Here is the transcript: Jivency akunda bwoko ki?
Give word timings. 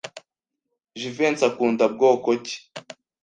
Jivency 0.99 1.43
akunda 1.49 1.83
bwoko 1.93 2.29
ki? 2.45 2.57